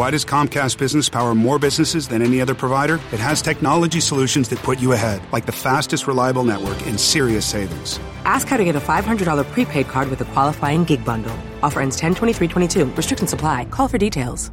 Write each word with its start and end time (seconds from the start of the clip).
Why 0.00 0.08
does 0.08 0.24
Comcast 0.24 0.80
Business 0.80 1.12
power 1.12 1.36
more 1.36 1.60
businesses 1.60 2.08
than 2.08 2.24
any 2.24 2.40
other 2.40 2.56
provider? 2.56 2.96
It 3.12 3.20
has 3.20 3.44
technology 3.44 4.00
solutions 4.00 4.48
that 4.48 4.56
put 4.64 4.80
you 4.80 4.96
ahead, 4.96 5.20
like 5.28 5.44
the 5.44 5.52
fastest, 5.52 6.08
reliable 6.08 6.40
network 6.40 6.80
and 6.88 6.96
serious 6.96 7.44
savings. 7.44 8.00
Ask 8.24 8.48
how 8.48 8.56
to 8.56 8.64
get 8.64 8.72
a 8.72 8.80
$500 8.80 9.20
prepaid 9.52 9.92
card 9.92 10.08
with 10.08 10.24
a 10.24 10.28
qualifying 10.32 10.88
gig 10.88 11.04
bundle. 11.04 11.36
Offer 11.60 11.84
ends 11.84 12.00
10-23-22. 12.00 12.96
Restrictions 12.96 13.36
apply. 13.36 13.68
Call 13.68 13.92
for 13.92 14.00
details. 14.00 14.48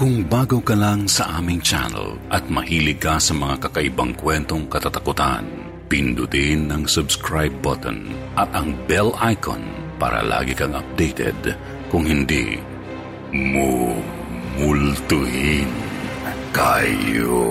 Kung 0.00 0.24
bago 0.24 0.64
ka 0.64 0.80
lang 0.80 1.12
sa 1.12 1.36
aming 1.36 1.60
channel 1.60 2.16
at 2.32 2.48
mahilig 2.48 3.04
ka 3.04 3.20
sa 3.20 3.36
mga 3.36 3.68
kakaibang 3.68 4.16
kwentong 4.16 4.64
katatakutan, 4.72 5.44
pindutin 5.92 6.72
ang 6.72 6.88
subscribe 6.88 7.52
button 7.60 8.16
at 8.40 8.48
ang 8.56 8.80
bell 8.88 9.12
icon 9.20 9.60
para 10.00 10.24
lagi 10.24 10.56
kang 10.56 10.72
updated. 10.72 11.36
Kung 11.92 12.08
hindi, 12.08 12.56
mumultuhin 14.58 15.68
kayo. 16.52 17.48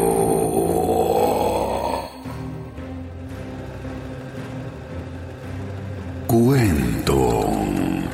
Kwentong 6.30 8.06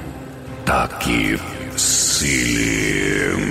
takip 0.64 1.42
silim. 1.78 3.44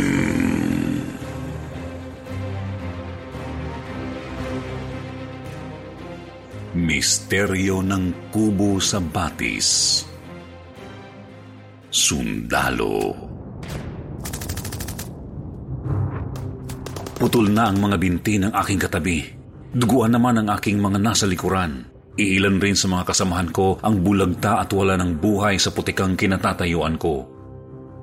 Misteryo 6.77 7.81
ng 7.81 8.33
kubo 8.35 8.77
sa 8.83 9.01
batis. 9.01 10.03
Sundalo. 11.89 13.36
Putol 17.17 17.49
na 17.49 17.73
ang 17.73 17.81
mga 17.81 17.97
binti 17.97 18.37
ng 18.37 18.53
aking 18.53 18.77
katabi. 18.77 19.25
Duguan 19.73 20.13
naman 20.13 20.37
ang 20.37 20.53
aking 20.53 20.77
mga 20.77 21.01
nasa 21.01 21.25
likuran. 21.25 21.89
Iilan 22.13 22.61
rin 22.61 22.77
sa 22.77 22.93
mga 22.93 23.09
kasamahan 23.09 23.49
ko 23.57 23.81
ang 23.81 24.05
bulagta 24.05 24.61
at 24.61 24.69
wala 24.77 25.01
ng 25.01 25.17
buhay 25.17 25.57
sa 25.57 25.73
putikang 25.73 26.13
kinatatayuan 26.13 27.01
ko. 27.01 27.25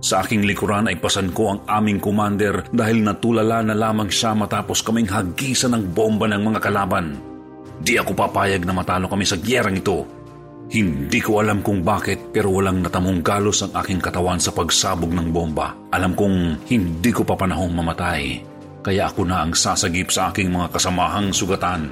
Sa 0.01 0.25
aking 0.25 0.50
likuran 0.50 0.90
ay 0.90 0.97
pasan 0.97 1.29
ko 1.29 1.53
ang 1.53 1.59
aming 1.69 2.01
commander 2.01 2.66
dahil 2.74 3.06
natulala 3.06 3.62
na 3.62 3.78
lamang 3.78 4.09
siya 4.09 4.34
matapos 4.34 4.81
kaming 4.81 5.09
hagisan 5.13 5.78
ng 5.78 5.94
bomba 5.94 6.25
ng 6.25 6.41
mga 6.50 6.59
kalaban. 6.59 7.13
Di 7.85 8.01
ako 8.01 8.18
papayag 8.18 8.66
na 8.66 8.74
matalo 8.74 9.06
kami 9.06 9.30
sa 9.30 9.38
gyerang 9.38 9.78
ito. 9.78 10.09
Hindi 10.74 11.22
ko 11.22 11.38
alam 11.38 11.62
kung 11.62 11.85
bakit 11.85 12.34
pero 12.34 12.50
walang 12.50 12.81
natamong 12.81 13.22
galos 13.22 13.62
ang 13.62 13.78
aking 13.78 14.01
katawan 14.01 14.41
sa 14.41 14.50
pagsabog 14.50 15.13
ng 15.13 15.30
bomba. 15.30 15.78
Alam 15.94 16.18
kong 16.18 16.66
hindi 16.66 17.09
ko 17.13 17.22
pa 17.22 17.38
panahong 17.38 17.78
mamatay 17.78 18.53
kaya 18.84 19.08
ako 19.08 19.24
na 19.24 19.48
ang 19.48 19.56
sasagip 19.56 20.12
sa 20.12 20.30
aking 20.30 20.52
mga 20.52 20.76
kasamahang 20.76 21.32
sugatan. 21.32 21.88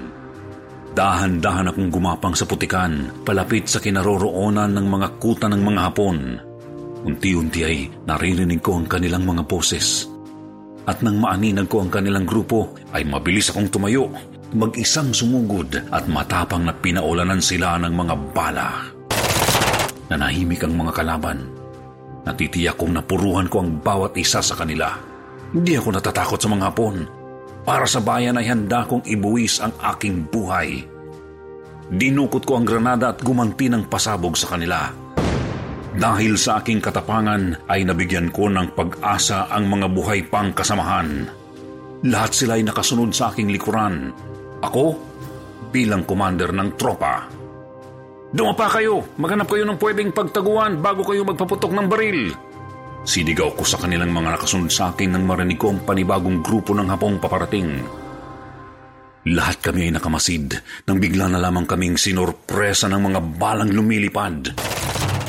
Dahan-dahan 0.92 1.72
akong 1.72 1.88
gumapang 1.88 2.36
sa 2.36 2.44
putikan, 2.44 3.24
palapit 3.24 3.72
sa 3.72 3.80
kinaroroonan 3.80 4.76
ng 4.76 4.88
mga 4.92 5.08
kuta 5.24 5.48
ng 5.48 5.64
mga 5.64 5.82
hapon. 5.88 6.36
Unti-unti 7.08 7.64
ay 7.64 7.88
naririnig 8.04 8.60
ko 8.60 8.76
ang 8.76 8.92
kanilang 8.92 9.24
mga 9.24 9.48
poses. 9.48 10.12
At 10.84 11.00
nang 11.00 11.24
maaninag 11.24 11.72
ko 11.72 11.80
ang 11.80 11.88
kanilang 11.88 12.28
grupo, 12.28 12.76
ay 12.92 13.08
mabilis 13.08 13.48
akong 13.56 13.72
tumayo, 13.72 14.12
mag-isang 14.52 15.16
sumugod 15.16 15.72
at 15.96 16.04
matapang 16.12 16.68
na 16.68 16.76
pinaulanan 16.76 17.40
sila 17.40 17.80
ng 17.80 17.94
mga 17.96 18.16
bala. 18.36 18.70
Nanahimik 20.12 20.68
ang 20.68 20.76
mga 20.76 20.92
kalaban. 20.92 21.40
Natitiyak 22.28 22.76
kong 22.76 23.00
napuruhan 23.00 23.48
ko 23.48 23.64
ang 23.64 23.80
bawat 23.80 24.12
isa 24.20 24.44
sa 24.44 24.60
kanila. 24.60 25.11
Hindi 25.52 25.76
ako 25.76 26.00
natatakot 26.00 26.40
sa 26.40 26.48
mga 26.48 26.72
hapon. 26.72 26.96
Para 27.62 27.84
sa 27.84 28.00
bayan 28.00 28.40
ay 28.40 28.48
handa 28.48 28.88
kong 28.88 29.04
ibuwis 29.04 29.60
ang 29.60 29.76
aking 29.94 30.26
buhay. 30.32 30.88
Dinukot 31.92 32.48
ko 32.48 32.56
ang 32.56 32.66
granada 32.66 33.12
at 33.12 33.20
gumanti 33.20 33.68
ng 33.68 33.92
pasabog 33.92 34.40
sa 34.40 34.56
kanila. 34.56 34.88
Dahil 35.92 36.40
sa 36.40 36.64
aking 36.64 36.80
katapangan 36.80 37.68
ay 37.68 37.84
nabigyan 37.84 38.32
ko 38.32 38.48
ng 38.48 38.72
pag-asa 38.72 39.52
ang 39.52 39.68
mga 39.68 39.92
buhay 39.92 40.24
pang 40.32 40.56
kasamahan. 40.56 41.28
Lahat 42.08 42.32
sila 42.32 42.56
ay 42.56 42.64
nakasunod 42.64 43.12
sa 43.12 43.36
aking 43.36 43.52
likuran. 43.52 44.16
Ako, 44.64 44.96
bilang 45.76 46.08
commander 46.08 46.56
ng 46.56 46.80
tropa. 46.80 47.28
Dumapa 48.32 48.72
kayo! 48.72 49.04
Maghanap 49.20 49.52
kayo 49.52 49.68
ng 49.68 49.76
pwedeng 49.76 50.16
pagtaguan 50.16 50.80
bago 50.80 51.04
kayo 51.04 51.28
magpaputok 51.28 51.76
ng 51.76 51.88
baril! 51.92 52.32
Sinigaw 53.02 53.58
ko 53.58 53.66
sa 53.66 53.82
kanilang 53.82 54.14
mga 54.14 54.38
nakasunod 54.38 54.70
sa 54.70 54.94
akin 54.94 55.18
nang 55.18 55.26
marinig 55.26 55.58
ko 55.58 55.74
ang 55.74 55.82
panibagong 55.82 56.46
grupo 56.46 56.78
ng 56.78 56.86
hapong 56.86 57.18
paparating. 57.18 57.82
Lahat 59.34 59.58
kami 59.62 59.90
ay 59.90 59.92
nakamasid 59.94 60.58
nang 60.86 60.98
bigla 60.98 61.30
na 61.30 61.38
lamang 61.38 61.70
kaming 61.70 61.98
sinorpresa 61.98 62.90
ng 62.90 63.02
mga 63.10 63.20
balang 63.38 63.70
lumilipad. 63.70 64.54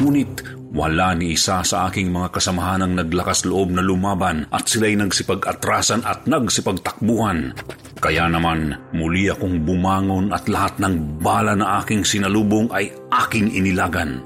Ngunit 0.00 0.52
wala 0.72 1.12
ni 1.12 1.36
isa 1.36 1.60
sa 1.60 1.92
aking 1.92 2.08
mga 2.08 2.32
kasamahan 2.32 2.88
ang 2.88 2.96
naglakas 2.96 3.44
loob 3.44 3.76
na 3.76 3.84
lumaban 3.84 4.48
at 4.48 4.64
sila'y 4.64 4.96
nagsipag-atrasan 4.96 6.00
at 6.08 6.24
nagsipagtakbuhan. 6.24 7.52
Kaya 8.00 8.32
naman 8.32 8.80
muli 8.96 9.28
akong 9.28 9.60
bumangon 9.68 10.32
at 10.32 10.48
lahat 10.48 10.80
ng 10.80 11.20
bala 11.20 11.52
na 11.52 11.84
aking 11.84 12.08
sinalubong 12.08 12.72
ay 12.72 12.88
aking 13.12 13.52
inilagan. 13.52 14.24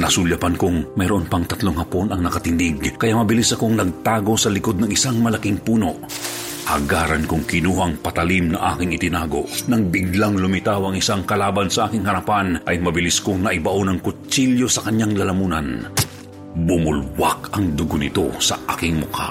Nasulyapan 0.00 0.56
kong 0.56 0.96
mayroon 0.96 1.28
pang 1.28 1.44
tatlong 1.44 1.76
hapon 1.76 2.08
ang 2.08 2.24
nakatindig 2.24 2.96
kaya 2.96 3.12
mabilis 3.12 3.52
akong 3.52 3.76
nagtago 3.76 4.40
sa 4.40 4.48
likod 4.48 4.80
ng 4.80 4.88
isang 4.88 5.20
malaking 5.20 5.60
puno. 5.60 6.00
Agaran 6.72 7.28
kong 7.28 7.44
kinuhang 7.44 8.00
patalim 8.00 8.56
na 8.56 8.72
aking 8.72 8.96
itinago. 8.96 9.44
Nang 9.68 9.92
biglang 9.92 10.40
lumitaw 10.40 10.88
ang 10.88 10.96
isang 10.96 11.26
kalaban 11.28 11.68
sa 11.68 11.90
aking 11.90 12.06
harapan, 12.06 12.56
ay 12.64 12.80
mabilis 12.80 13.20
kong 13.20 13.44
naibaon 13.44 13.92
ng 13.92 13.98
kutsilyo 14.00 14.70
sa 14.70 14.86
kanyang 14.86 15.12
lalamunan. 15.12 15.90
Bumulwak 16.56 17.52
ang 17.52 17.74
dugo 17.76 17.98
nito 17.98 18.30
sa 18.40 18.56
aking 18.72 19.04
mukha. 19.04 19.28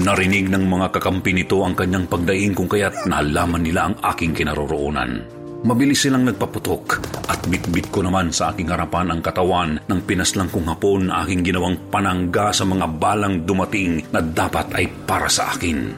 Narinig 0.00 0.48
ng 0.48 0.64
mga 0.64 0.96
kakampi 0.96 1.36
nito 1.36 1.60
ang 1.60 1.76
kanyang 1.76 2.08
pagdaing 2.08 2.56
kung 2.56 2.66
kaya't 2.66 3.04
nalaman 3.04 3.62
nila 3.62 3.92
ang 3.92 3.96
aking 4.00 4.32
kinaroroonan. 4.32 5.41
Mabilis 5.62 6.02
silang 6.02 6.26
nagpaputok 6.26 6.98
at 7.30 7.38
bitbit 7.46 7.94
ko 7.94 8.02
naman 8.02 8.34
sa 8.34 8.50
aking 8.50 8.66
harapan 8.66 9.14
ang 9.14 9.22
katawan 9.22 9.78
ng 9.78 10.00
pinaslang 10.02 10.50
kong 10.50 10.66
hapon 10.66 11.06
na 11.06 11.22
aking 11.22 11.46
ginawang 11.46 11.78
panangga 11.86 12.50
sa 12.50 12.66
mga 12.66 12.98
balang 12.98 13.46
dumating 13.46 14.02
na 14.10 14.18
dapat 14.18 14.66
ay 14.74 14.90
para 15.06 15.30
sa 15.30 15.54
akin. 15.54 15.94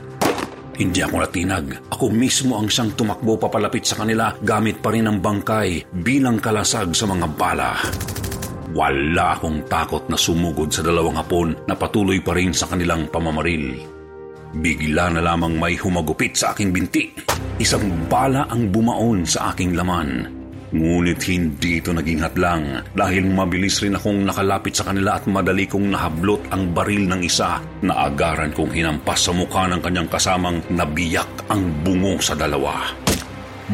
Hindi 0.77 1.01
ako 1.01 1.17
natinag. 1.17 1.89
Ako 1.97 2.13
mismo 2.13 2.61
ang 2.61 2.69
siyang 2.69 2.93
tumakbo 2.93 3.41
papalapit 3.41 3.89
sa 3.89 4.05
kanila 4.05 4.37
gamit 4.45 4.85
pa 4.85 4.93
rin 4.93 5.09
ang 5.09 5.25
bangkay 5.25 5.89
bilang 5.97 6.37
kalasag 6.45 6.93
sa 6.93 7.09
mga 7.09 7.25
bala. 7.33 7.73
Wala 8.77 9.39
akong 9.39 9.65
takot 9.65 10.05
na 10.13 10.21
sumugod 10.21 10.77
sa 10.77 10.85
dalawang 10.85 11.17
hapon 11.17 11.57
na 11.65 11.73
patuloy 11.73 12.21
pa 12.21 12.37
rin 12.37 12.53
sa 12.53 12.69
kanilang 12.69 13.09
pamamaril. 13.09 13.94
Bigla 14.55 15.11
na 15.11 15.19
lamang 15.19 15.59
may 15.59 15.75
humagupit 15.75 16.39
sa 16.39 16.55
aking 16.55 16.71
binti. 16.71 17.11
Isang 17.59 17.91
bala 18.07 18.47
ang 18.47 18.71
bumaon 18.71 19.27
sa 19.27 19.51
aking 19.51 19.75
laman. 19.75 20.31
Ngunit 20.75 21.23
hindi 21.31 21.83
ito 21.83 21.91
naging 21.91 22.23
hatlang 22.23 22.83
dahil 22.95 23.31
mabilis 23.31 23.83
rin 23.83 23.99
akong 23.99 24.27
nakalapit 24.27 24.75
sa 24.75 24.87
kanila 24.91 25.19
at 25.19 25.27
madali 25.27 25.67
kong 25.67 25.91
nahablot 25.91 26.51
ang 26.55 26.71
baril 26.71 27.07
ng 27.07 27.23
isa 27.23 27.59
na 27.83 28.07
agaran 28.07 28.55
kong 28.55 28.75
hinampas 28.75 29.27
sa 29.27 29.33
mukha 29.35 29.71
ng 29.71 29.83
kanyang 29.83 30.11
kasamang 30.11 30.59
nabiyak 30.71 31.31
ang 31.51 31.63
bungo 31.83 32.19
sa 32.23 32.35
dalawa. 32.39 32.91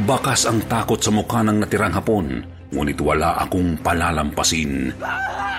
Bakas 0.04 0.48
ang 0.48 0.64
takot 0.64 1.00
sa 1.00 1.12
mukha 1.12 1.44
ng 1.44 1.60
natirang 1.60 1.92
hapon 1.92 2.40
ngunit 2.72 2.98
wala 3.00 3.36
akong 3.42 3.76
palalampasin. 3.84 4.94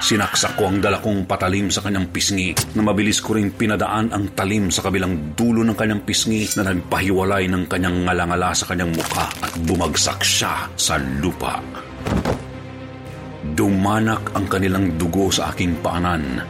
Sinaksak 0.01 0.57
ko 0.57 0.65
ang 0.65 0.81
dala 0.81 0.97
kong 0.97 1.29
patalim 1.29 1.69
sa 1.69 1.85
kanyang 1.85 2.09
pisngi 2.09 2.57
na 2.73 2.81
mabilis 2.81 3.21
ko 3.21 3.37
rin 3.37 3.53
pinadaan 3.53 4.09
ang 4.09 4.33
talim 4.33 4.73
sa 4.73 4.81
kabilang 4.81 5.37
dulo 5.37 5.61
ng 5.61 5.77
kanyang 5.77 6.01
pisngi 6.01 6.49
na 6.57 6.73
nagpahiwalay 6.73 7.45
ng 7.45 7.69
kanyang 7.69 8.09
ngalangala 8.09 8.49
sa 8.49 8.65
kanyang 8.65 8.97
mukha 8.97 9.29
at 9.29 9.53
bumagsak 9.61 10.25
siya 10.25 10.65
sa 10.73 10.97
lupa. 10.97 11.61
Dumanak 13.53 14.33
ang 14.33 14.49
kanilang 14.49 14.97
dugo 14.97 15.29
sa 15.29 15.53
aking 15.53 15.77
paanan. 15.85 16.41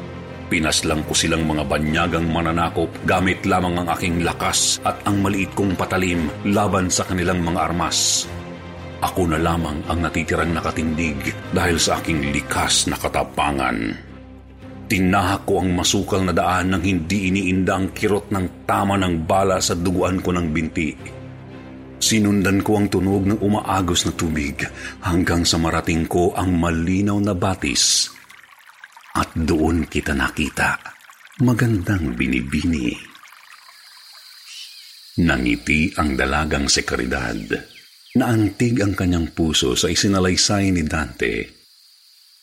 Pinaslang 0.47 1.03
ko 1.03 1.11
silang 1.11 1.43
mga 1.43 1.67
banyagang 1.67 2.31
mananakop 2.31 2.87
gamit 3.03 3.43
lamang 3.43 3.83
ang 3.83 3.87
aking 3.91 4.23
lakas 4.23 4.79
at 4.87 4.95
ang 5.03 5.19
maliit 5.19 5.51
kong 5.59 5.75
patalim 5.75 6.31
laban 6.47 6.87
sa 6.87 7.03
kanilang 7.03 7.43
mga 7.43 7.67
armas. 7.67 8.31
Ako 9.01 9.25
na 9.25 9.41
lamang 9.41 9.81
ang 9.89 10.05
natitirang 10.05 10.53
nakatindig 10.53 11.33
dahil 11.49 11.81
sa 11.81 11.97
aking 11.97 12.29
likas 12.29 12.85
na 12.85 12.93
katapangan. 13.01 13.97
Tinahak 14.85 15.49
ko 15.49 15.63
ang 15.63 15.73
masukal 15.73 16.21
na 16.21 16.35
daan 16.35 16.75
nang 16.75 16.83
hindi 16.85 17.33
iniinda 17.33 17.73
ang 17.81 17.87
kirot 17.97 18.29
ng 18.29 18.67
tama 18.69 19.01
ng 19.01 19.25
bala 19.25 19.57
sa 19.57 19.73
duguan 19.73 20.21
ko 20.21 20.35
ng 20.35 20.47
binti. 20.53 20.93
Sinundan 22.01 22.61
ko 22.61 22.77
ang 22.77 22.93
tunog 22.93 23.25
ng 23.25 23.39
umaagos 23.41 24.05
na 24.05 24.13
tubig 24.13 24.61
hanggang 25.01 25.47
sa 25.49 25.57
marating 25.57 26.05
ko 26.05 26.35
ang 26.37 26.53
malinaw 26.59 27.17
na 27.23 27.33
batis. 27.33 28.11
At 29.17 29.33
doon 29.33 29.87
kita 29.87 30.13
nakita, 30.13 30.77
magandang 31.41 32.13
binibini. 32.13 32.93
Nangiti 35.23 35.87
ang 35.95 36.19
dalagang 36.19 36.67
sekaridad. 36.67 37.70
Naantig 38.11 38.83
ang 38.83 38.91
kanyang 38.91 39.31
puso 39.31 39.71
sa 39.79 39.87
isinalaysay 39.87 40.75
ni 40.75 40.83
Dante. 40.83 41.47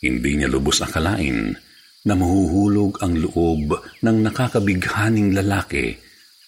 Hindi 0.00 0.40
niya 0.40 0.48
lubos 0.48 0.80
akalain 0.80 1.52
na 2.08 2.14
mahuhulog 2.16 3.04
ang 3.04 3.20
loob 3.20 3.76
ng 4.00 4.16
nakakabighaning 4.24 5.36
lalaki 5.36 5.92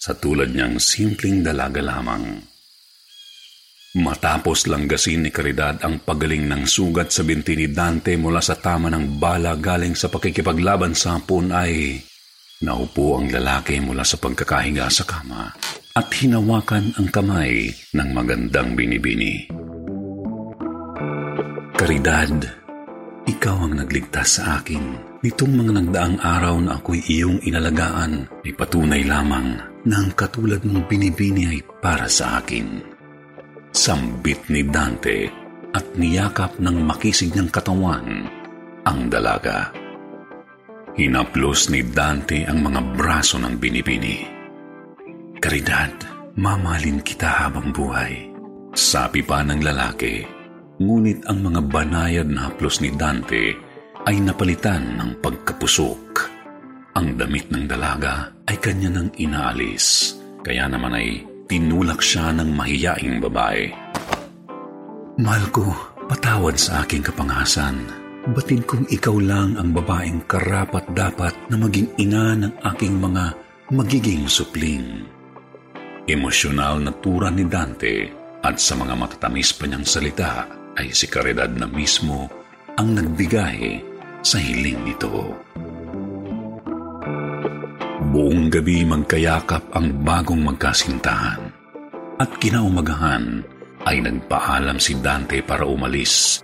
sa 0.00 0.16
tulad 0.16 0.56
niyang 0.56 0.80
simpleng 0.80 1.44
dalaga 1.44 1.84
lamang. 1.84 2.40
Matapos 4.00 4.70
langgasin 4.70 5.28
ni 5.28 5.30
Caridad 5.34 5.76
ang 5.84 6.00
pagaling 6.00 6.48
ng 6.48 6.64
sugat 6.64 7.12
sa 7.12 7.20
binti 7.20 7.58
ni 7.58 7.68
Dante 7.68 8.16
mula 8.16 8.40
sa 8.40 8.56
tama 8.56 8.88
ng 8.88 9.20
bala 9.20 9.52
galing 9.58 9.92
sa 9.92 10.08
pakikipaglaban 10.08 10.96
sa 10.96 11.20
hapon 11.20 11.52
ay 11.52 11.98
naupo 12.64 13.20
ang 13.20 13.28
lalaki 13.28 13.82
mula 13.84 14.06
sa 14.06 14.16
pagkakahinga 14.16 14.86
sa 14.88 15.04
kama 15.04 15.52
at 15.90 16.06
hinawakan 16.14 16.94
ang 16.94 17.08
kamay 17.10 17.74
ng 17.90 18.08
magandang 18.14 18.78
binibini. 18.78 19.50
Karidad, 21.74 22.46
ikaw 23.26 23.66
ang 23.66 23.74
nagligtas 23.82 24.38
sa 24.38 24.62
akin. 24.62 25.10
Nitong 25.20 25.52
mga 25.52 25.72
nagdaang 25.82 26.18
araw 26.22 26.56
na 26.62 26.80
ako'y 26.80 27.02
iyong 27.10 27.42
inalagaan, 27.44 28.24
ay 28.46 28.52
patunay 28.54 29.02
lamang 29.04 29.58
na 29.84 29.96
ang 30.00 30.12
katulad 30.14 30.62
mong 30.64 30.86
binibini 30.86 31.50
ay 31.50 31.60
para 31.82 32.06
sa 32.06 32.38
akin. 32.40 32.80
Sambit 33.74 34.46
ni 34.48 34.64
Dante 34.64 35.28
at 35.74 35.86
niyakap 35.98 36.58
ng 36.62 36.76
makisig 36.86 37.34
niyang 37.34 37.52
katawan 37.52 38.30
ang 38.86 39.00
dalaga. 39.12 39.74
Hinaplos 40.94 41.68
ni 41.70 41.84
Dante 41.84 42.46
ang 42.46 42.64
mga 42.64 42.80
braso 42.96 43.36
ng 43.38 43.54
binibini. 43.60 44.39
Karidad, 45.50 45.90
mamalin 46.38 47.02
kita 47.02 47.26
habang 47.26 47.74
buhay. 47.74 48.30
Sabi 48.70 49.18
pa 49.18 49.42
ng 49.42 49.58
lalaki, 49.58 50.22
ngunit 50.78 51.26
ang 51.26 51.42
mga 51.42 51.66
banayad 51.66 52.30
na 52.30 52.46
haplos 52.46 52.78
ni 52.78 52.94
Dante 52.94 53.58
ay 54.06 54.22
napalitan 54.22 54.94
ng 54.94 55.18
pagkapusok. 55.18 56.30
Ang 56.94 57.18
damit 57.18 57.50
ng 57.50 57.66
dalaga 57.66 58.30
ay 58.46 58.62
kanya 58.62 58.94
nang 58.94 59.10
inaalis, 59.18 60.14
kaya 60.46 60.70
naman 60.70 60.94
ay 60.94 61.26
tinulak 61.50 61.98
siya 61.98 62.30
ng 62.30 62.54
mahiyaing 62.54 63.18
babae. 63.18 63.74
Mahal 65.18 65.50
ko, 65.50 65.66
patawad 66.06 66.54
sa 66.62 66.86
aking 66.86 67.02
kapangasan. 67.02 67.90
Batid 68.38 68.70
kong 68.70 68.86
ikaw 68.86 69.18
lang 69.18 69.58
ang 69.58 69.74
babaeng 69.74 70.22
karapat 70.30 70.86
dapat 70.94 71.34
na 71.50 71.58
maging 71.58 71.90
ina 71.98 72.38
ng 72.38 72.54
aking 72.70 73.02
mga 73.02 73.34
magiging 73.74 74.30
supling. 74.30 75.18
Emosyonal 76.10 76.82
na 76.82 76.90
tura 76.98 77.30
ni 77.30 77.46
Dante 77.46 78.10
at 78.42 78.58
sa 78.58 78.74
mga 78.74 78.98
matatamis 78.98 79.54
pa 79.54 79.70
niyang 79.70 79.86
salita 79.86 80.42
ay 80.74 80.90
si 80.90 81.06
Caridad 81.06 81.54
na 81.54 81.70
mismo 81.70 82.26
ang 82.74 82.98
nagbigay 82.98 83.78
sa 84.18 84.42
hiling 84.42 84.90
nito. 84.90 85.38
Buong 88.10 88.50
gabi 88.50 88.82
magkayakap 88.82 89.70
ang 89.70 90.02
bagong 90.02 90.42
magkasintahan 90.50 91.46
at 92.18 92.30
kinaumagahan 92.42 93.46
ay 93.86 94.02
nagpaalam 94.02 94.82
si 94.82 94.98
Dante 94.98 95.46
para 95.46 95.62
umalis. 95.62 96.42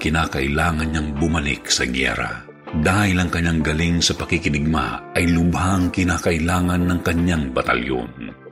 Kinakailangan 0.00 0.88
niyang 0.88 1.12
bumalik 1.20 1.68
sa 1.68 1.84
gyera. 1.84 2.48
Dahil 2.72 3.20
ang 3.20 3.28
kanyang 3.28 3.60
galing 3.60 4.00
sa 4.00 4.16
pakikinigma 4.16 5.12
ay 5.12 5.28
lubhang 5.28 5.92
kinakailangan 5.92 6.80
ng 6.80 7.00
kanyang 7.04 7.52
batalyon. 7.52 8.45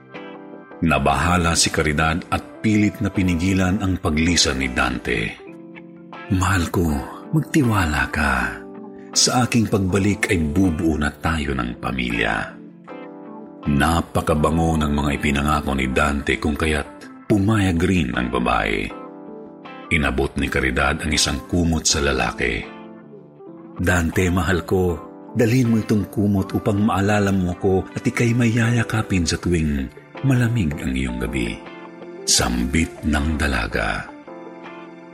Nabahala 0.84 1.56
si 1.56 1.72
Caridad 1.72 2.20
at 2.28 2.60
pilit 2.60 3.00
na 3.00 3.08
pinigilan 3.08 3.80
ang 3.80 3.96
paglisan 3.96 4.60
ni 4.60 4.68
Dante. 4.68 5.32
Mahal 6.36 6.68
ko, 6.68 6.84
magtiwala 7.32 8.04
ka. 8.12 8.60
Sa 9.16 9.48
aking 9.48 9.72
pagbalik 9.72 10.28
ay 10.28 10.44
bubuo 10.44 11.00
na 11.00 11.08
tayo 11.08 11.56
ng 11.56 11.80
pamilya. 11.80 12.52
Napakabango 13.64 14.76
ng 14.84 14.92
mga 14.92 15.10
ipinangako 15.16 15.72
ni 15.72 15.88
Dante 15.88 16.36
kung 16.36 16.52
kaya't 16.52 17.24
pumayag 17.32 17.80
rin 17.80 18.12
ang 18.12 18.28
babae. 18.28 18.84
Inabot 19.88 20.36
ni 20.36 20.52
Caridad 20.52 21.00
ang 21.00 21.08
isang 21.08 21.48
kumot 21.48 21.88
sa 21.88 22.04
lalaki. 22.04 22.60
Dante, 23.80 24.28
mahal 24.28 24.68
ko, 24.68 25.00
dalhin 25.32 25.72
mo 25.72 25.80
itong 25.80 26.12
kumot 26.12 26.52
upang 26.52 26.76
maalala 26.76 27.32
mo 27.32 27.56
ko 27.56 27.88
at 27.96 28.04
ikay 28.04 28.36
mayayakapin 28.36 29.24
sa 29.24 29.40
tuwing 29.40 30.03
malamig 30.24 30.72
ang 30.80 30.96
iyong 30.96 31.20
gabi. 31.20 31.54
Sambit 32.24 33.04
ng 33.04 33.36
dalaga. 33.36 34.08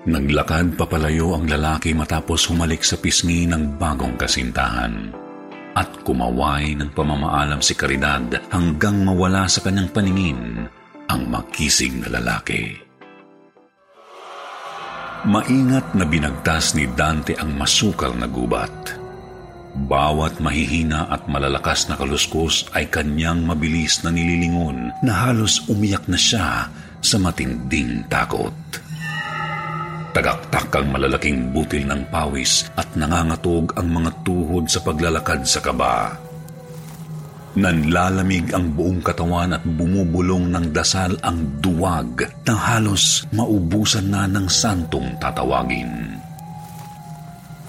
Naglakad 0.06 0.78
papalayo 0.80 1.36
ang 1.36 1.44
lalaki 1.50 1.92
matapos 1.92 2.48
humalik 2.48 2.80
sa 2.80 2.96
pisngi 2.96 3.44
ng 3.50 3.76
bagong 3.76 4.16
kasintahan. 4.16 5.12
At 5.76 6.06
kumaway 6.06 6.72
ng 6.78 6.90
pamamaalam 6.96 7.60
si 7.60 7.76
Caridad 7.76 8.26
hanggang 8.48 9.02
mawala 9.04 9.44
sa 9.50 9.60
kanyang 9.60 9.90
paningin 9.92 10.40
ang 11.10 11.22
makisig 11.26 11.94
na 11.98 12.08
lalaki. 12.10 12.78
Maingat 15.26 15.92
na 15.92 16.08
binagtas 16.08 16.72
ni 16.72 16.88
Dante 16.88 17.36
ang 17.36 17.52
masukal 17.52 18.16
na 18.16 18.24
gubat. 18.24 18.99
Bawat 19.70 20.42
mahihina 20.42 21.06
at 21.06 21.30
malalakas 21.30 21.86
na 21.86 21.94
kaluskos 21.94 22.66
ay 22.74 22.90
kanyang 22.90 23.46
mabilis 23.46 24.02
na 24.02 24.10
nililingon 24.10 24.90
na 25.06 25.12
halos 25.30 25.62
umiyak 25.70 26.10
na 26.10 26.18
siya 26.18 26.66
sa 26.98 27.16
matinding 27.22 28.02
takot. 28.10 28.54
Tagaktak 30.10 30.74
ang 30.74 30.90
malalaking 30.90 31.54
butil 31.54 31.86
ng 31.86 32.10
pawis 32.10 32.66
at 32.74 32.90
nangangatog 32.98 33.70
ang 33.78 33.94
mga 33.94 34.10
tuhod 34.26 34.66
sa 34.66 34.82
paglalakad 34.82 35.46
sa 35.46 35.62
kaba. 35.62 36.18
Nanlalamig 37.54 38.50
ang 38.50 38.74
buong 38.74 39.02
katawan 39.06 39.54
at 39.54 39.62
bumubulong 39.62 40.50
ng 40.50 40.74
dasal 40.74 41.14
ang 41.22 41.62
duwag 41.62 42.26
na 42.46 42.54
halos 42.58 43.26
maubusan 43.30 44.10
na 44.10 44.26
ng 44.26 44.50
santong 44.50 45.14
tatawagin. 45.22 46.18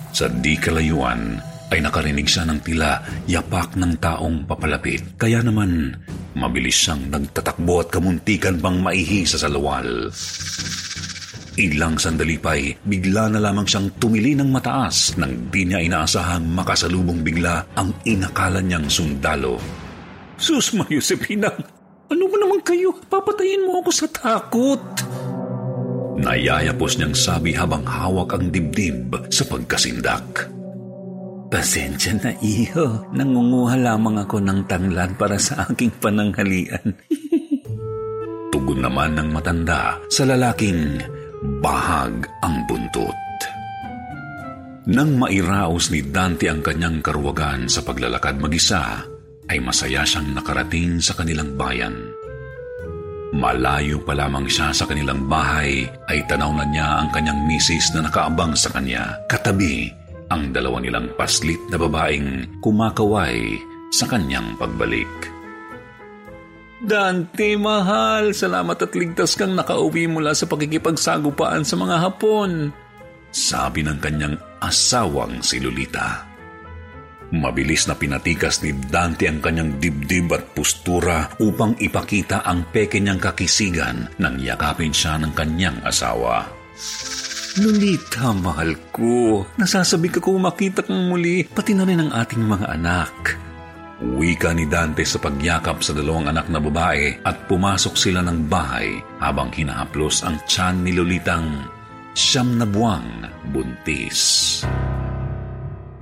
Sa 0.09 0.25
di 0.29 0.57
kalayuan 0.57 1.50
ay 1.71 1.79
nakarinig 1.79 2.27
siya 2.27 2.43
ng 2.45 2.59
tila 2.61 2.99
yapak 3.31 3.79
ng 3.79 3.95
taong 3.97 4.43
papalapit. 4.43 5.15
Kaya 5.15 5.39
naman 5.39 5.95
mabilis 6.35 6.75
siyang 6.75 7.07
nagtatakbo 7.07 7.81
at 7.81 7.89
kamuntikan 7.89 8.59
pang 8.59 8.83
maihi 8.83 9.23
sa 9.23 9.39
salawal. 9.39 10.11
Ilang 11.59 11.99
sandali 11.99 12.39
pa'y 12.39 12.79
bigla 12.83 13.27
na 13.31 13.39
lamang 13.39 13.67
siyang 13.67 13.91
tumili 13.99 14.35
ng 14.35 14.51
mataas 14.51 15.15
nang 15.19 15.51
di 15.51 15.67
niya 15.67 15.83
inaasahang 15.83 16.47
makasalubong 16.47 17.23
bigla 17.23 17.63
ang 17.75 17.91
inakala 18.07 18.59
niyang 18.63 18.87
sundalo. 18.87 19.59
Sus, 20.39 20.75
Ma 20.75 20.87
ano 22.11 22.27
ba 22.27 22.37
naman 22.43 22.59
kayo? 22.67 22.91
Papatayin 23.07 23.63
mo 23.63 23.79
ako 23.79 23.91
sa 23.95 24.07
takot. 24.11 24.83
Nayayapos 26.19 26.99
niyang 26.99 27.15
sabi 27.15 27.55
habang 27.55 27.87
hawak 27.87 28.35
ang 28.35 28.51
dibdib 28.51 29.15
sa 29.31 29.47
pagkasindak. 29.47 30.60
Pasensya 31.51 32.15
na, 32.15 32.31
iho. 32.39 33.11
Nangunguha 33.11 33.75
lamang 33.75 34.23
ako 34.23 34.39
ng 34.39 34.71
tanglad 34.71 35.19
para 35.19 35.35
sa 35.35 35.67
aking 35.67 35.91
pananghalian. 35.99 36.95
Tugon 38.55 38.79
naman 38.79 39.19
ng 39.19 39.35
matanda 39.35 39.99
sa 40.07 40.23
lalaking 40.23 41.03
bahag 41.59 42.23
ang 42.39 42.55
buntot. 42.71 43.19
Nang 44.95 45.19
mairaos 45.19 45.91
ni 45.91 46.07
Dante 46.07 46.47
ang 46.47 46.63
kanyang 46.63 47.03
karuwagan 47.03 47.67
sa 47.67 47.83
paglalakad 47.83 48.39
mag-isa, 48.39 49.03
ay 49.51 49.59
masaya 49.59 50.07
siyang 50.07 50.31
nakarating 50.31 51.03
sa 51.03 51.19
kanilang 51.19 51.59
bayan. 51.59 51.93
Malayo 53.35 53.99
pa 54.07 54.15
lamang 54.15 54.47
siya 54.47 54.71
sa 54.71 54.87
kanilang 54.87 55.27
bahay 55.27 55.83
ay 56.07 56.19
tanaw 56.31 56.51
na 56.55 56.63
niya 56.67 57.03
ang 57.03 57.11
kanyang 57.11 57.43
misis 57.43 57.91
na 57.91 58.07
nakaabang 58.07 58.55
sa 58.55 58.71
kanya. 58.71 59.19
Katabi 59.27 60.00
ang 60.31 60.55
dalawa 60.55 60.79
nilang 60.79 61.11
paslit 61.19 61.59
na 61.67 61.75
babaeng 61.75 62.47
kumakaway 62.63 63.59
sa 63.91 64.07
kanyang 64.07 64.55
pagbalik. 64.55 65.11
Dante, 66.81 67.53
mahal, 67.61 68.33
salamat 68.33 68.73
at 68.73 68.95
ligtas 68.97 69.37
kang 69.37 69.53
nakauwi 69.53 70.09
mula 70.09 70.33
sa 70.33 70.49
pakikipagsagupaan 70.49 71.61
sa 71.61 71.77
mga 71.77 71.95
Hapon. 72.01 72.73
Sabi 73.29 73.85
ng 73.85 74.01
kanyang 74.01 74.35
asawang 74.57 75.45
si 75.45 75.61
Lolita. 75.61 76.25
Mabilis 77.31 77.87
na 77.87 77.95
pinatikas 77.95 78.59
ni 78.59 78.75
Dante 78.75 79.29
ang 79.29 79.39
kanyang 79.39 79.79
dibdib 79.79 80.35
at 80.35 80.51
postura 80.51 81.31
upang 81.39 81.79
ipakita 81.79 82.43
ang 82.43 82.67
peke 82.73 82.99
niyang 82.99 83.23
kakisigan 83.23 84.19
nang 84.19 84.35
yakapin 84.35 84.91
siya 84.91 85.15
ng 85.21 85.31
kanyang 85.31 85.79
asawa. 85.85 86.43
Lolita, 87.59 88.31
mahal 88.31 88.79
ko. 88.95 89.43
Nasasabik 89.59 90.23
ako 90.23 90.39
makita 90.39 90.87
kang 90.87 91.11
muli, 91.11 91.43
pati 91.43 91.75
na 91.75 91.83
rin 91.83 91.99
ang 91.99 92.11
ating 92.15 92.47
mga 92.47 92.71
anak. 92.71 93.11
Wika 94.01 94.55
ni 94.55 94.65
Dante 94.71 95.03
sa 95.03 95.19
pagyakap 95.19 95.83
sa 95.83 95.91
dalawang 95.91 96.31
anak 96.31 96.47
na 96.47 96.63
babae 96.63 97.21
at 97.21 97.45
pumasok 97.51 97.93
sila 97.99 98.23
ng 98.23 98.47
bahay 98.47 99.03
habang 99.19 99.51
hinahaplos 99.51 100.23
ang 100.23 100.39
tiyan 100.47 100.87
ni 100.87 100.95
Lolitang 100.95 101.67
siyam 102.15 102.55
na 102.55 102.65
buwang 102.65 103.27
buntis. 103.51 104.63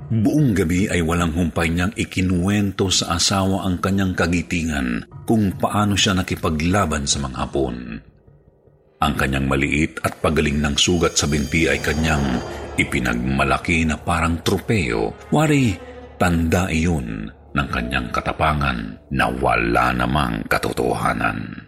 Buong 0.09 0.57
gabi 0.57 0.89
ay 0.89 1.05
walang 1.05 1.37
humpay 1.37 1.69
niyang 1.69 1.93
ikinuwento 1.93 2.89
sa 2.89 3.17
asawa 3.17 3.65
ang 3.65 3.77
kanyang 3.77 4.17
kagitingan 4.17 5.05
kung 5.29 5.53
paano 5.53 5.93
siya 5.93 6.17
nakipaglaban 6.17 7.05
sa 7.05 7.21
mga 7.21 7.37
hapon. 7.45 7.77
Ang 8.99 9.13
kanyang 9.15 9.47
maliit 9.47 10.03
at 10.03 10.19
pagaling 10.19 10.59
ng 10.59 10.75
sugat 10.75 11.15
sa 11.15 11.23
binti 11.23 11.71
ay 11.71 11.79
kanyang 11.79 12.43
ipinagmalaki 12.75 13.87
na 13.87 13.95
parang 13.95 14.43
tropeo. 14.43 15.15
Wari, 15.31 15.71
tanda 16.19 16.67
iyon 16.67 17.31
ng 17.55 17.67
kanyang 17.71 18.11
katapangan 18.11 19.07
na 19.15 19.31
wala 19.31 19.95
namang 19.95 20.43
katotohanan. 20.51 21.63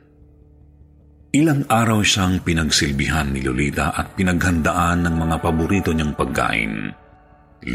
Ilang 1.31 1.63
araw 1.71 2.03
siyang 2.03 2.43
pinagsilbihan 2.43 3.31
ni 3.31 3.39
Lolita 3.39 3.95
at 3.95 4.19
pinaghandaan 4.19 5.07
ng 5.07 5.15
mga 5.15 5.35
paborito 5.39 5.95
niyang 5.95 6.11
pagkain. 6.11 6.91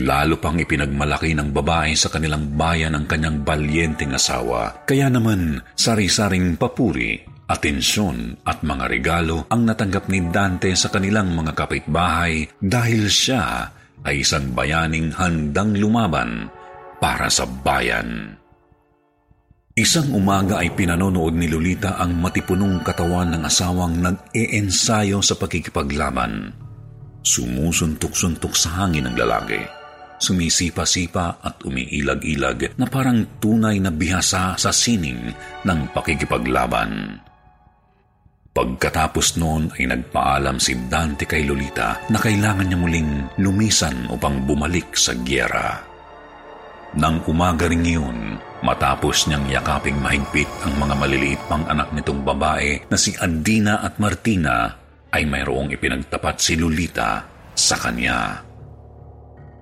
Lalo 0.05 0.37
pang 0.37 0.61
ipinagmalaki 0.61 1.33
ng 1.33 1.57
babae 1.57 1.97
sa 1.97 2.13
kanilang 2.13 2.53
bayan 2.53 2.93
ang 2.93 3.09
kanyang 3.09 3.41
balyenteng 3.41 4.13
asawa. 4.13 4.85
Kaya 4.85 5.09
naman, 5.09 5.65
sari-saring 5.73 6.61
papuri, 6.61 7.36
atensyon 7.47 8.43
at 8.43 8.67
mga 8.67 8.91
regalo 8.91 9.47
ang 9.47 9.62
natanggap 9.67 10.11
ni 10.11 10.19
Dante 10.31 10.75
sa 10.75 10.91
kanilang 10.91 11.31
mga 11.31 11.55
kapitbahay 11.55 12.47
dahil 12.59 13.07
siya 13.07 13.71
ay 14.03 14.23
isang 14.23 14.50
bayaning 14.55 15.15
handang 15.15 15.75
lumaban 15.79 16.50
para 16.99 17.31
sa 17.31 17.47
bayan. 17.47 18.35
Isang 19.76 20.17
umaga 20.17 20.65
ay 20.65 20.73
pinanonood 20.73 21.37
ni 21.37 21.53
Lolita 21.53 22.00
ang 22.00 22.17
matipunong 22.17 22.81
katawan 22.81 23.37
ng 23.37 23.43
asawang 23.45 24.00
nag-e-ensayo 24.00 25.21
sa 25.21 25.37
pakikipaglaban. 25.37 26.49
Sumusuntok-suntok 27.21 28.57
sa 28.57 28.81
hangin 28.81 29.05
ng 29.05 29.17
lalaki. 29.21 29.61
Sumisipa-sipa 30.17 31.45
at 31.45 31.61
umiilag-ilag 31.61 32.73
na 32.81 32.88
parang 32.88 33.37
tunay 33.37 33.76
na 33.76 33.93
bihasa 33.93 34.57
sa 34.57 34.71
sining 34.73 35.29
ng 35.69 35.81
pakikipaglaban. 35.93 37.21
Pagkatapos 38.57 39.37
noon 39.37 39.69
ay 39.77 39.85
nagpaalam 39.85 40.57
si 40.57 40.73
Dante 40.89 41.29
kay 41.29 41.45
Lolita 41.45 42.01
na 42.09 42.17
kailangan 42.17 42.65
niya 42.65 42.79
muling 42.81 43.11
lumisan 43.37 44.09
upang 44.09 44.49
bumalik 44.49 44.97
sa 44.97 45.13
gyera. 45.13 45.85
Nang 46.97 47.21
umaga 47.29 47.69
rin 47.69 47.85
yun, 47.85 48.41
matapos 48.65 49.29
niyang 49.29 49.45
yakaping 49.53 50.01
mahigpit 50.01 50.49
ang 50.65 50.73
mga 50.81 50.95
maliliit 50.97 51.41
pang 51.45 51.69
anak 51.69 51.93
nitong 51.93 52.25
babae 52.25 52.89
na 52.89 52.97
si 52.97 53.13
Andina 53.21 53.85
at 53.85 54.01
Martina, 54.01 54.73
ay 55.13 55.29
mayroong 55.29 55.77
ipinagtapat 55.77 56.41
si 56.41 56.57
Lolita 56.57 57.29
sa 57.53 57.77
kanya. 57.77 58.41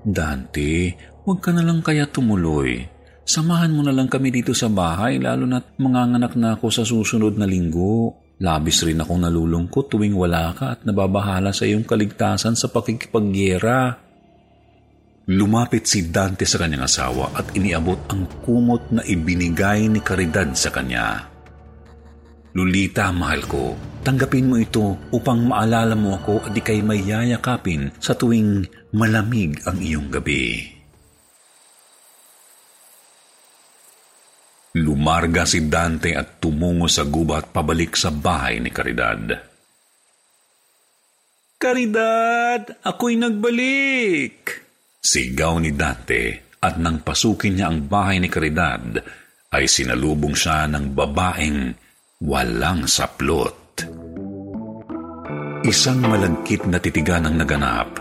Dante, 0.07 0.95
huwag 1.27 1.43
ka 1.43 1.51
na 1.51 1.67
lang 1.67 1.83
kaya 1.83 2.07
tumuloy. 2.07 2.79
Samahan 3.27 3.75
mo 3.75 3.83
na 3.83 3.91
lang 3.91 4.07
kami 4.07 4.31
dito 4.31 4.55
sa 4.55 4.71
bahay 4.71 5.19
lalo 5.19 5.51
na't 5.51 5.75
manganganak 5.83 6.39
na 6.39 6.55
ako 6.55 6.67
sa 6.71 6.87
susunod 6.87 7.35
na 7.35 7.51
linggo. 7.51 8.24
Labis 8.45 8.85
rin 8.85 9.01
akong 9.01 9.25
nalulungkot 9.25 9.89
tuwing 9.89 10.13
wala 10.13 10.53
ka 10.53 10.77
at 10.77 10.85
nababahala 10.85 11.57
sa 11.57 11.65
iyong 11.65 11.89
kaligtasan 11.89 12.53
sa 12.53 12.69
pakikipagyera. 12.69 13.97
Lumapit 15.33 15.89
si 15.89 16.13
Dante 16.13 16.45
sa 16.45 16.61
kanyang 16.61 16.85
asawa 16.85 17.33
at 17.33 17.57
iniabot 17.57 18.05
ang 18.13 18.29
kumot 18.45 18.93
na 18.93 19.01
ibinigay 19.01 19.89
ni 19.89 20.05
Caridad 20.05 20.53
sa 20.53 20.69
kanya. 20.69 21.33
Lulita, 22.53 23.09
mahal 23.17 23.49
ko, 23.49 23.73
tanggapin 24.05 24.53
mo 24.53 24.61
ito 24.61 25.01
upang 25.11 25.49
maalala 25.49 25.97
mo 25.97 26.13
ako 26.13 26.45
at 26.45 26.53
ikay 26.53 26.85
may 26.85 27.01
yayakapin 27.01 27.97
sa 27.97 28.13
tuwing 28.13 28.69
malamig 28.93 29.57
ang 29.65 29.81
iyong 29.81 30.13
gabi. 30.13 30.69
Lumarga 34.75 35.47
si 35.47 35.71
Dante 35.71 36.19
at 36.19 36.43
tumungo 36.43 36.91
sa 36.91 37.07
gubat 37.07 37.55
pabalik 37.55 37.95
sa 37.95 38.11
bahay 38.11 38.59
ni 38.59 38.75
Caridad. 38.75 39.23
Caridad, 41.55 42.83
ako'y 42.83 43.15
nagbalik! 43.15 44.67
Sigaw 44.99 45.63
ni 45.63 45.71
Dante 45.79 46.51
at 46.59 46.83
nang 46.83 47.07
pasukin 47.07 47.55
niya 47.55 47.71
ang 47.71 47.87
bahay 47.87 48.19
ni 48.19 48.27
Caridad, 48.27 48.99
ay 49.55 49.71
sinalubong 49.71 50.35
siya 50.35 50.67
ng 50.67 50.91
babaeng 50.91 51.71
walang 52.27 52.91
saplot. 52.91 53.79
Isang 55.63 56.03
malagkit 56.03 56.67
na 56.67 56.83
titigan 56.83 57.31
ang 57.31 57.39
naganap 57.39 57.95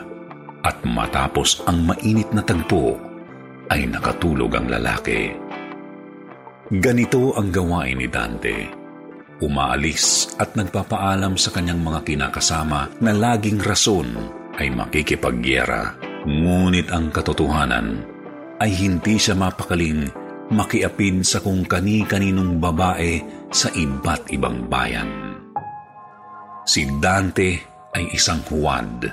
at 0.66 0.82
matapos 0.90 1.62
ang 1.70 1.86
mainit 1.86 2.34
na 2.34 2.42
tagpo 2.42 2.98
ay 3.70 3.86
nakatulog 3.86 4.58
ang 4.58 4.74
lalaki. 4.74 5.43
Ganito 6.72 7.36
ang 7.36 7.52
gawain 7.52 8.00
ni 8.00 8.08
Dante. 8.08 8.80
umaalis 9.44 10.32
at 10.40 10.56
nagpapaalam 10.56 11.36
sa 11.36 11.52
kanyang 11.52 11.84
mga 11.84 12.08
kinakasama 12.08 12.96
na 13.04 13.12
laging 13.12 13.60
rason 13.60 14.08
ay 14.56 14.72
makikipagyera. 14.72 16.00
Ngunit 16.24 16.88
ang 16.88 17.12
katotohanan 17.12 18.08
ay 18.64 18.72
hindi 18.72 19.20
siya 19.20 19.36
mapakaling 19.36 20.08
makiapid 20.48 21.28
sa 21.28 21.44
kung 21.44 21.68
kani-kaninong 21.68 22.64
babae 22.64 23.20
sa 23.52 23.68
iba't 23.68 24.32
ibang 24.32 24.72
bayan. 24.72 25.36
Si 26.64 26.88
Dante 27.04 27.60
ay 27.92 28.16
isang 28.16 28.40
huwad, 28.48 29.04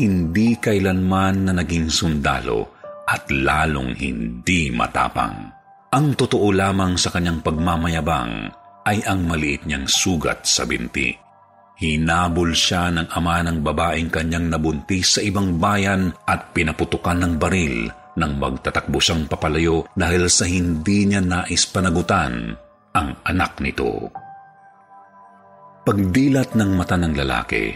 hindi 0.00 0.56
kailanman 0.56 1.44
na 1.44 1.52
naging 1.52 1.92
sundalo 1.92 2.80
at 3.04 3.28
lalong 3.28 3.92
hindi 3.92 4.72
matapang. 4.72 5.59
Ang 5.90 6.14
totoo 6.14 6.54
lamang 6.54 6.94
sa 6.94 7.10
kanyang 7.10 7.42
pagmamayabang 7.42 8.46
ay 8.86 9.02
ang 9.10 9.26
maliit 9.26 9.66
niyang 9.66 9.90
sugat 9.90 10.46
sa 10.46 10.62
binti. 10.62 11.10
Hinabol 11.82 12.54
siya 12.54 12.94
ng 12.94 13.10
ama 13.10 13.42
ng 13.42 13.58
babaeng 13.58 14.06
kanyang 14.06 14.54
nabuntis 14.54 15.18
sa 15.18 15.20
ibang 15.26 15.58
bayan 15.58 16.14
at 16.30 16.54
pinaputukan 16.54 17.18
ng 17.18 17.34
baril 17.42 17.90
nang 18.14 18.38
magtatakbo 18.38 19.02
siyang 19.02 19.26
papalayo 19.26 19.82
dahil 19.98 20.30
sa 20.30 20.46
hindi 20.46 21.10
niya 21.10 21.26
nais 21.26 21.66
panagutan 21.66 22.54
ang 22.94 23.08
anak 23.26 23.58
nito. 23.58 24.14
Pagdilat 25.82 26.54
ng 26.54 26.70
mata 26.70 26.94
ng 26.94 27.18
lalaki 27.18 27.66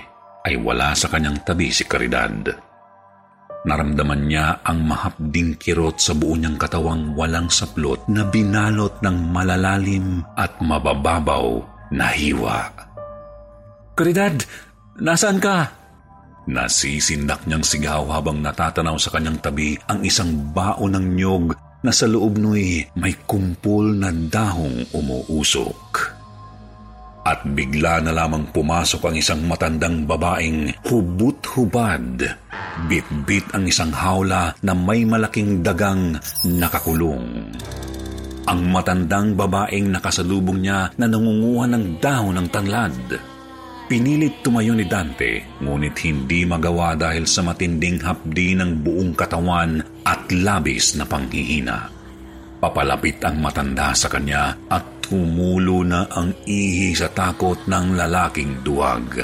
ay 0.47 0.55
wala 0.63 0.95
sa 0.95 1.11
kanyang 1.11 1.43
tabi 1.43 1.75
si 1.75 1.83
Caridad. 1.83 2.47
Naramdaman 3.65 4.29
niya 4.29 4.61
ang 4.61 4.85
mahapding 4.85 5.57
kirot 5.57 5.97
sa 5.97 6.13
buo 6.13 6.37
niyang 6.37 6.61
katawang 6.61 7.17
walang 7.17 7.49
saplot 7.49 8.05
na 8.13 8.29
binalot 8.29 8.93
ng 9.01 9.17
malalalim 9.33 10.21
at 10.37 10.53
mabababaw 10.61 11.65
na 11.89 12.13
hiwa. 12.13 12.69
Karidad, 13.97 14.37
nasaan 15.01 15.41
ka? 15.41 15.73
Nasisindak 16.45 17.49
niyang 17.49 17.65
sigaw 17.65 18.05
habang 18.13 18.45
natatanaw 18.45 19.01
sa 19.01 19.09
kanyang 19.17 19.41
tabi 19.41 19.81
ang 19.89 20.05
isang 20.05 20.53
bao 20.53 20.85
ng 20.85 21.17
nyog 21.17 21.57
na 21.81 21.89
sa 21.89 22.05
loob 22.05 22.37
no'y 22.37 22.85
may 23.01 23.17
kumpol 23.25 23.97
na 23.97 24.13
dahong 24.13 24.93
umuusok. 24.93 26.14
Bigla 27.45 28.01
na 28.01 28.17
lamang 28.17 28.49
pumasok 28.57 29.13
ang 29.13 29.17
isang 29.21 29.45
matandang 29.45 30.09
babaeng 30.09 30.73
hubut-hubad. 30.89 32.25
Bit-bit 32.89 33.53
ang 33.53 33.69
isang 33.69 33.93
hawla 33.93 34.57
na 34.65 34.73
may 34.73 35.05
malaking 35.05 35.61
dagang 35.61 36.17
nakakulong. 36.49 37.53
Ang 38.49 38.61
matandang 38.73 39.37
babaeng 39.37 39.93
nakasalubong 39.93 40.65
niya 40.65 40.89
na 40.97 41.05
nangunguha 41.05 41.69
ng 41.69 41.85
dahon 42.01 42.37
ng 42.41 42.49
tanlad. 42.49 42.97
Pinilit 43.85 44.41
tumayo 44.41 44.73
ni 44.73 44.89
Dante, 44.89 45.61
ngunit 45.61 45.97
hindi 46.09 46.49
magawa 46.49 46.97
dahil 46.97 47.29
sa 47.29 47.45
matinding 47.45 48.01
hapdi 48.01 48.57
ng 48.57 48.81
buong 48.81 49.13
katawan 49.13 49.85
at 50.09 50.25
labis 50.33 50.97
na 50.97 51.05
panghihina. 51.05 51.94
Papalapit 52.65 53.21
ang 53.21 53.45
matanda 53.45 53.93
sa 53.93 54.09
kanya 54.09 54.57
at 54.73 55.05
tumulo 55.05 55.85
na 55.85 56.09
ang 56.09 56.33
ihi 56.49 56.97
sa 56.97 57.13
takot 57.13 57.61
ng 57.69 57.93
lalaking 57.93 58.65
duwag. 58.65 59.21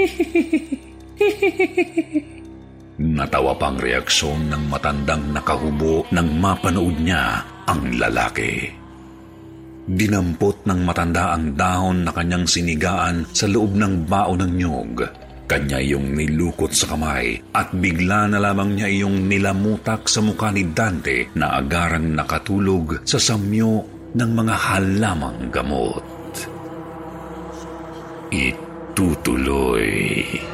Natawa 3.04 3.52
pang 3.60 3.76
reaksyon 3.76 4.48
ng 4.48 4.64
matandang 4.72 5.36
nakahubo 5.36 6.08
nang 6.08 6.40
mapanood 6.40 7.04
niya 7.04 7.44
ang 7.68 7.84
lalaki. 8.00 8.72
Dinampot 9.84 10.64
ng 10.64 10.88
matanda 10.88 11.36
ang 11.36 11.52
dahon 11.52 12.08
na 12.08 12.16
kanyang 12.16 12.48
sinigaan 12.48 13.28
sa 13.28 13.44
loob 13.44 13.76
ng 13.76 14.08
bao 14.08 14.32
ng 14.40 14.52
nyog 14.56 15.04
kanya 15.44 15.80
yung 15.80 16.16
nilukot 16.16 16.72
sa 16.72 16.88
kamay 16.94 17.36
at 17.52 17.72
bigla 17.76 18.28
na 18.32 18.40
lamang 18.40 18.76
niya 18.76 18.88
iyong 18.88 19.28
nilamutak 19.28 20.08
sa 20.08 20.24
mukha 20.24 20.48
ni 20.50 20.72
Dante 20.72 21.28
na 21.36 21.60
agarang 21.60 22.16
nakatulog 22.16 23.04
sa 23.04 23.20
samyo 23.20 23.84
ng 24.14 24.30
mga 24.30 24.54
halamang 24.56 25.52
gamot. 25.52 26.04
Itutuloy. 28.30 28.72
Itutuloy. 28.94 30.53